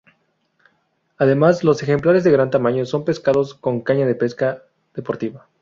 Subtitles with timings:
[1.19, 4.63] Además los ejemplares de gran tamaño son pescados con caña en pesca
[4.95, 5.47] deportiva.